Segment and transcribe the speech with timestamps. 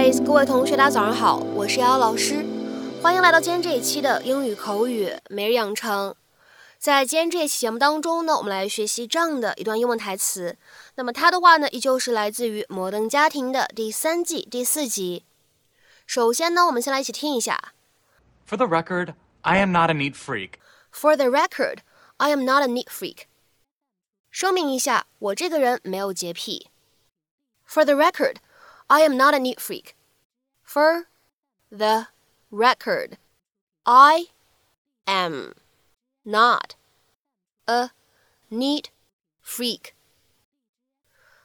[0.00, 2.46] Guys，各位同学，大家早上好，我是瑶瑶老师，
[3.02, 6.14] 欢迎来到今天这一期的英语口语每日养成。
[6.78, 10.56] 在今天这一期节目当中呢，我们来学习这样的一段英文台词。
[10.94, 15.24] 那么它的话呢，依旧是来自于《摩登家庭》的第三季第四集。
[16.06, 17.72] 首先呢，我们先来一起听一下。
[18.48, 20.60] For the record, I am not a neat freak.
[20.92, 21.78] For the record,
[22.18, 23.22] I am not a neat freak.
[24.30, 26.68] 声明一下，我这个人没有洁癖。
[27.68, 28.36] For the record,
[28.87, 29.95] I am not a neat freak.
[30.63, 31.05] For
[31.69, 32.07] the
[32.49, 33.17] record,
[33.83, 34.27] I
[35.05, 35.53] am
[36.23, 36.75] not
[37.65, 37.91] a
[38.49, 38.85] neat
[39.45, 39.93] freak.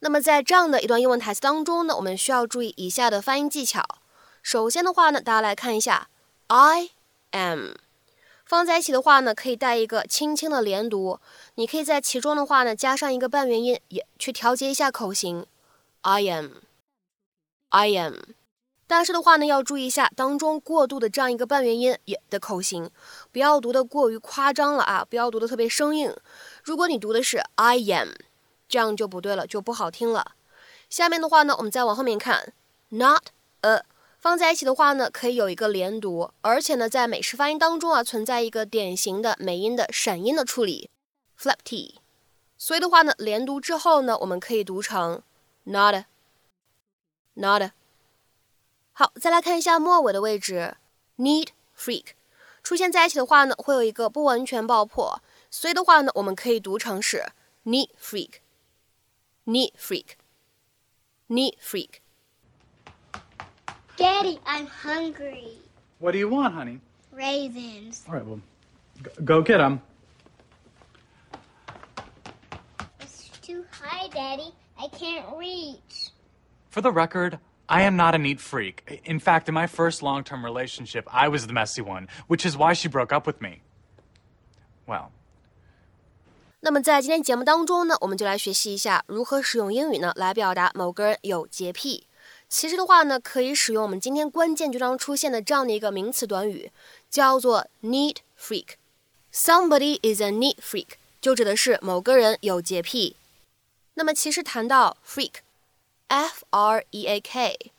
[0.00, 3.82] 那么在这样的一段英文台词当中呢，我们需要注意以下的发音技巧。
[4.42, 6.10] 首先的话呢，大家来看一下，
[6.48, 6.90] I
[7.30, 7.76] am
[8.44, 11.18] 放在一起的话呢，可以带一个轻轻的连读。
[11.54, 15.46] 你可以在其中的话呢，加上一个半元音，也去调节一下口型。
[16.02, 16.20] I
[17.69, 18.15] I am。
[18.87, 22.89] 但是的话呢，要注意一下当中过渡的这样一个半元音也的口型，
[23.31, 26.15] 不要读的过于夸张了啊，不要读的特别生硬。
[26.63, 28.09] 如果你读的是 I am，
[28.67, 30.31] 这样就不对了，就不好听了。
[30.89, 32.53] 下面的话呢，我们再往后面看
[32.89, 33.25] ，not
[33.61, 33.85] a。
[34.17, 40.89] 放在一起的话呢，可以有一个连读，而且呢，在美式发音当中啊，存在一个典型的美音的闪音的处理
[41.39, 42.01] ，flap t。
[42.57, 45.21] 所以的话呢，连读之后呢，我们可以读成
[45.63, 46.03] Not
[47.35, 47.71] Nada。
[48.93, 50.75] 好，再来看一下末尾的位置
[51.17, 52.07] ，neat freak
[52.61, 57.31] 出现在一起的话呢，会有一个不完全爆破，所以的话呢，我们可以读成是
[57.65, 62.01] need freak，need freak，need freak。
[63.97, 65.59] Daddy, I'm hungry.
[65.99, 66.79] What do you want, honey?
[67.11, 68.03] Raisins.
[68.07, 68.39] All right, well,
[69.25, 69.81] go get them.
[72.99, 74.53] It's too high, Daddy.
[74.77, 75.98] I can't reach.
[76.70, 79.00] For the record, I am not a neat freak.
[79.04, 82.56] In fact, in my first long term relationship, I was the messy one, which is
[82.56, 83.62] why she broke up with me.
[84.86, 85.10] Well.
[86.60, 92.06] 那么在今天节目当中呢，我们就来学习一下如何使用英语呢来表达某个人有洁癖。
[92.48, 96.70] 其实的话呢，可以使用我们今天关键句当中出现的这样的一个名词短语，
[97.10, 103.16] 叫做 neat freak。Somebody is a neat freak，就指的是某个人有洁癖。
[103.94, 104.96] 那么其实谈到
[106.09, 107.71] F R E A K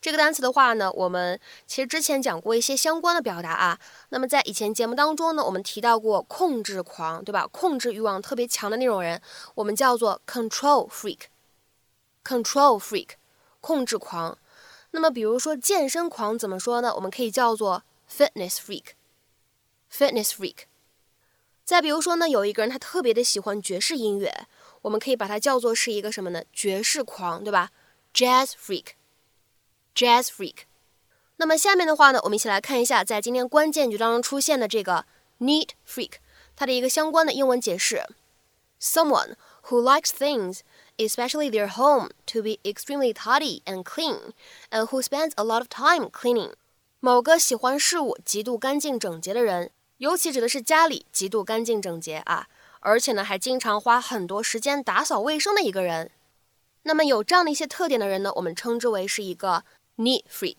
[0.00, 3.78] 这个单词的话呢，我们其实之前讲过一些相关的表达啊。
[4.10, 7.46] 那么在以前节目当中呢，我们提到过控制狂，对吧？
[7.50, 9.20] 控制欲望特别强的那种人，
[9.56, 11.22] 我们叫做 control freak。
[12.24, 13.10] control freak。
[13.60, 14.38] 控制狂，
[14.92, 16.94] 那么比如说健身狂怎么说呢？
[16.94, 20.58] 我们可以叫做 fitness freak，fitness freak。
[21.64, 24.46] 再比如说呢，有一个人他特别的喜欢爵士音乐，
[24.82, 26.44] 我们可以把它叫做是一个什么呢？
[26.52, 27.72] 爵士狂，对吧
[28.14, 30.64] ？jazz freak，jazz freak。
[31.36, 35.06] 那么下面的话呢，我们一起来看一下，在今天关键句当中出现的这个
[35.40, 36.14] neat freak，
[36.56, 38.04] 它的一个相关的英文解释
[38.80, 39.34] ：someone
[39.68, 40.60] who likes things。
[41.00, 44.32] especially their home, to be extremely tidy and clean,
[44.72, 46.52] and who spends a lot of time cleaning.
[46.98, 52.48] 某个喜欢事物极度干净整洁的人，尤其指的是家里极度干净整洁啊，
[52.80, 56.10] 而且呢还经常花很多时间打扫卫生的一个人。
[56.83, 59.63] 那么有这样的一些特点的人呢，我们称之为是一个
[59.97, 60.57] neat freak，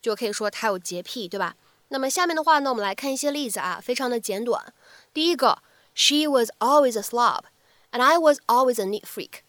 [0.00, 1.56] 就可以说他有洁癖，对吧？
[1.88, 4.72] 那么下面的话呢，我们来看一些例子啊，非常的简短。
[5.12, 5.62] 第一个，
[5.94, 7.42] She was always a slob,
[7.90, 9.40] and I was always a neat freak.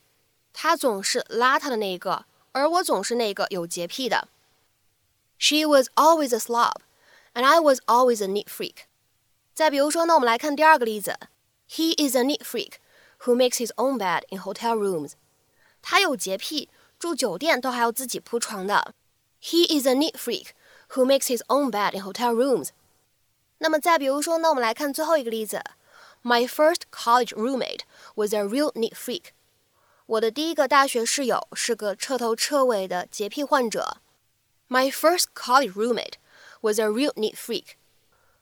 [0.51, 4.27] 她总是邋遢的那一个，而我总是那个有洁癖的。
[5.37, 6.81] She was always a slob,
[7.33, 8.83] and I was always a neat freak.
[9.53, 11.17] 再比如说呢，我们来看第二个例子。
[11.69, 12.73] He is a neat freak
[13.21, 15.13] who makes his own bed in hotel rooms.
[15.81, 18.93] 他有洁癖，住酒店都还要自己铺床的。
[19.41, 20.47] He is a neat freak
[20.91, 22.69] who makes his own bed in hotel rooms.
[23.59, 25.61] 那么再比如说呢，我们来看最后一个例子。
[26.23, 27.81] My first college roommate
[28.15, 29.31] was a real neat freak.
[30.05, 33.97] 我的第一个大学室友是个彻头彻尾的洁癖患者。
[34.69, 36.13] My first college roommate
[36.61, 37.75] was a real neat freak。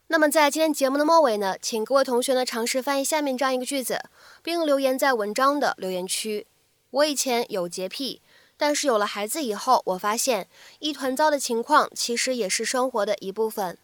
[0.07, 4.03] 那么在今天节目的末尾呢，请各位同学呢尝试翻译下面这样一个句子，
[4.43, 6.45] 并留言在文章的留言区。
[6.90, 8.20] 我以前有洁癖，
[8.56, 10.48] 但是有了孩子以后，我发现
[10.78, 13.78] 一团糟的情况其实也是生活的一部分。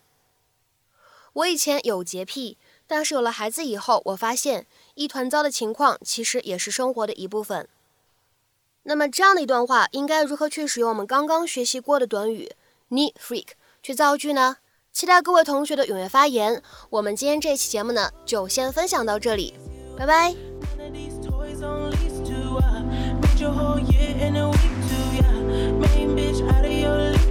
[1.32, 2.58] 我以前有洁癖。
[2.84, 4.66] 但是有了孩子以后，我发现
[4.96, 7.66] 一团糟的情况其实也是生活的一部分。
[8.82, 12.52] 那么这样的一段话，应该如何去使用我们刚刚学习过的短语
[12.90, 13.52] neat freak
[13.82, 14.58] 去造句呢？
[14.92, 16.62] 期待各位同学的踊跃发言。
[16.90, 19.54] 我们今天这期节目呢，就先分享到这里，
[19.96, 20.34] 拜拜。
[25.14, 25.32] Yeah.
[25.72, 27.21] Main bitch out of your league too.